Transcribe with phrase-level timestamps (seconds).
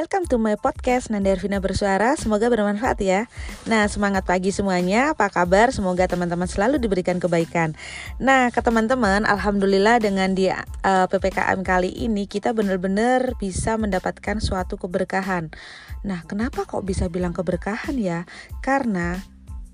[0.00, 3.28] Welcome to my podcast Nanda Ervina Bersuara Semoga bermanfaat ya
[3.68, 5.76] Nah semangat pagi semuanya Apa kabar?
[5.76, 7.76] Semoga teman-teman selalu diberikan kebaikan
[8.16, 14.40] Nah ke teman-teman Alhamdulillah dengan di uh, eh, PPKM kali ini Kita benar-benar bisa mendapatkan
[14.40, 15.52] suatu keberkahan
[16.00, 18.24] Nah kenapa kok bisa bilang keberkahan ya?
[18.64, 19.20] Karena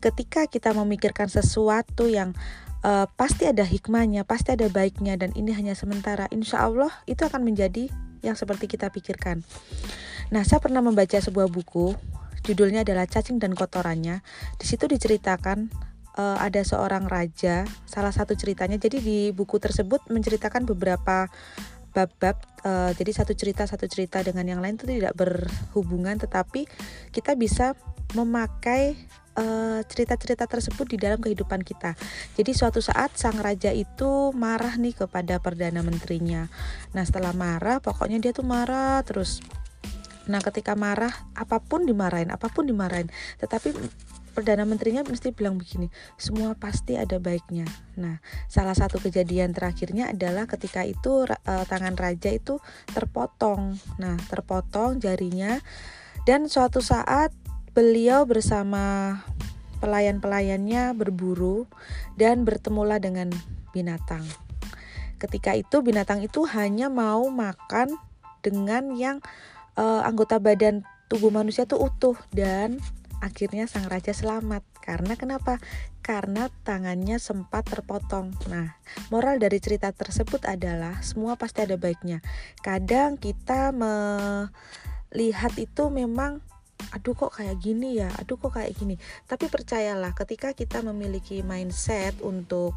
[0.02, 2.34] ketika kita memikirkan sesuatu yang
[2.82, 6.26] uh, pasti ada hikmahnya, pasti ada baiknya, dan ini hanya sementara.
[6.34, 7.90] Insya Allah itu akan menjadi
[8.26, 9.46] yang seperti kita pikirkan.
[10.32, 11.94] Nah, saya pernah membaca sebuah buku,
[12.46, 14.22] judulnya adalah Cacing dan Kotorannya.
[14.58, 15.70] Di situ diceritakan
[16.18, 18.78] uh, ada seorang raja, salah satu ceritanya.
[18.78, 21.30] Jadi di buku tersebut menceritakan beberapa
[21.94, 22.36] bab-bab.
[22.66, 26.68] Uh, jadi satu cerita satu cerita dengan yang lain itu tidak berhubungan, tetapi
[27.14, 27.72] kita bisa
[28.14, 28.94] memakai
[29.36, 31.92] Eh, cerita-cerita tersebut di dalam kehidupan kita.
[32.40, 36.48] Jadi suatu saat sang raja itu marah nih kepada perdana menterinya.
[36.96, 39.44] Nah setelah marah, pokoknya dia tuh marah terus.
[40.26, 43.10] Nah ketika marah, apa pun dimarahin, apa pun dimarahin.
[43.38, 43.74] Tetapi
[44.36, 45.88] perdana menterinya mesti bilang begini,
[46.20, 47.64] semua pasti ada baiknya.
[47.96, 48.20] Nah,
[48.52, 52.60] salah satu kejadian terakhirnya adalah ketika itu uh, tangan raja itu
[52.92, 53.80] terpotong.
[53.96, 55.56] Nah, terpotong jarinya
[56.28, 57.32] dan suatu saat
[57.76, 59.20] Beliau bersama
[59.84, 61.68] pelayan-pelayannya berburu
[62.16, 63.28] dan bertemulah dengan
[63.76, 64.24] binatang.
[65.20, 68.00] Ketika itu binatang itu hanya mau makan
[68.40, 69.20] dengan yang
[69.76, 72.82] uh, anggota badan tubuh manusia itu utuh dan
[73.22, 74.64] akhirnya sang raja selamat.
[74.82, 75.58] Karena kenapa?
[76.04, 78.30] Karena tangannya sempat terpotong.
[78.46, 78.78] Nah,
[79.10, 82.22] moral dari cerita tersebut adalah semua pasti ada baiknya.
[82.62, 86.42] Kadang kita melihat itu memang
[86.92, 92.20] aduh kok kayak gini ya aduh kok kayak gini tapi percayalah ketika kita memiliki mindset
[92.20, 92.76] untuk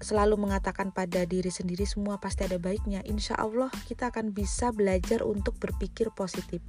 [0.00, 3.00] selalu mengatakan pada diri sendiri semua pasti ada baiknya.
[3.06, 6.60] Insya Allah kita akan bisa belajar untuk berpikir positif.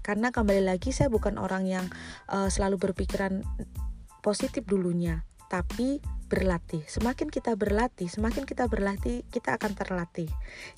[0.00, 1.86] Karena kembali lagi saya bukan orang yang
[2.32, 3.44] uh, selalu berpikiran
[4.24, 5.24] positif dulunya.
[5.50, 6.86] Tapi berlatih.
[6.86, 10.30] Semakin kita berlatih, semakin kita berlatih, kita akan terlatih.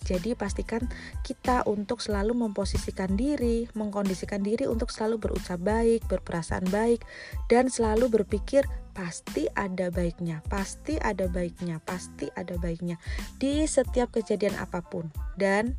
[0.08, 0.88] Jadi pastikan
[1.20, 7.04] kita untuk selalu memposisikan diri, mengkondisikan diri untuk selalu berucap baik, berperasaan baik,
[7.52, 8.64] dan selalu berpikir
[8.96, 12.96] pasti ada baiknya, pasti ada baiknya, pasti ada baiknya
[13.36, 15.12] di setiap kejadian apa pun.
[15.36, 15.76] Dan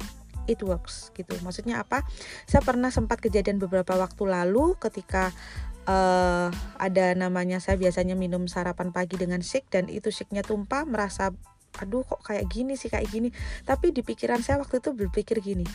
[0.48, 1.36] it works gitu.
[1.42, 2.04] Maksudnya apa?
[2.48, 5.32] Saya pernah sempat kejadian beberapa waktu lalu ketika
[5.88, 6.48] uh,
[6.80, 11.32] ada namanya saya biasanya minum sarapan pagi dengan shake dan itu shake-nya tumpah merasa
[11.82, 13.30] aduh kok kayak gini sih kayak gini.
[13.66, 15.66] Tapi di pikiran saya waktu itu berpikir gini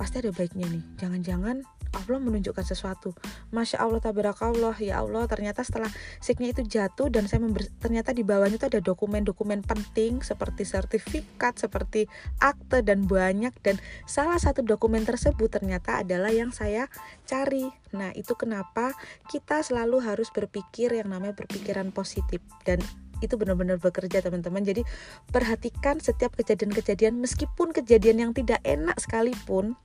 [0.00, 0.80] pasti ada baiknya nih.
[0.96, 1.60] Jangan-jangan
[1.92, 3.12] Allah menunjukkan sesuatu.
[3.52, 4.72] Masya Allah tabarakallah.
[4.80, 5.92] Ya Allah ternyata setelah
[6.24, 11.60] siknya itu jatuh dan saya member, ternyata di bawahnya itu ada dokumen-dokumen penting seperti sertifikat
[11.60, 12.08] seperti
[12.40, 13.52] akte dan banyak.
[13.60, 13.76] Dan
[14.08, 16.88] salah satu dokumen tersebut ternyata adalah yang saya
[17.28, 17.68] cari.
[17.92, 18.96] Nah itu kenapa
[19.28, 22.40] kita selalu harus berpikir yang namanya berpikiran positif.
[22.64, 22.80] Dan
[23.20, 24.64] itu benar-benar bekerja teman-teman.
[24.64, 24.82] Jadi
[25.28, 27.20] perhatikan setiap kejadian-kejadian.
[27.20, 29.76] Meskipun kejadian yang tidak enak sekalipun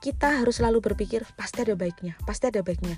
[0.00, 2.96] kita harus selalu berpikir pasti ada baiknya, pasti ada baiknya.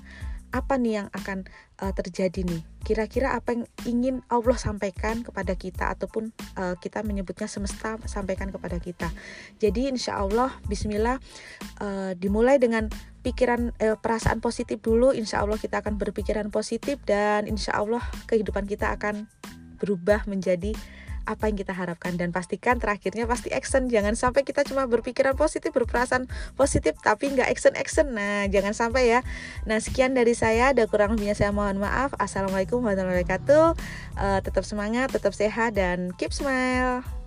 [0.55, 1.43] Apa nih yang akan
[1.83, 2.61] uh, terjadi nih?
[2.87, 8.79] Kira-kira apa yang ingin Allah sampaikan kepada kita ataupun uh, kita menyebutnya semesta sampaikan kepada
[8.79, 9.11] kita.
[9.59, 11.19] Jadi insya Allah Bismillah
[11.83, 12.87] uh, dimulai dengan
[13.23, 15.15] pikiran eh, perasaan positif dulu.
[15.15, 19.31] Insya Allah kita akan berpikiran positif dan insya Allah kehidupan kita akan
[19.79, 20.75] berubah menjadi
[21.25, 22.15] apa yang kita harapkan.
[22.15, 23.87] Dan pastikan terakhirnya pasti action.
[23.87, 26.27] Jangan sampai kita cuma berpikiran positif berperasaan
[26.59, 28.13] positif tapi nggak action action.
[28.13, 29.19] Nah jangan sampai ya.
[29.65, 30.75] Nah sekian dari saya.
[30.75, 32.13] Ada kurang lebihnya saya mohon maaf.
[32.19, 33.65] Assalamualaikum warahmatullahi wabarakatuh.
[34.19, 37.22] Uh, tetap semangat tetap sehat dan keep smile